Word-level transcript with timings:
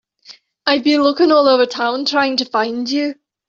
I've 0.65 0.83
been 0.83 1.03
looking 1.03 1.31
all 1.31 1.47
over 1.47 1.67
town 1.67 2.05
trying 2.05 2.37
to 2.37 2.45
find 2.45 2.89
you. 2.89 3.19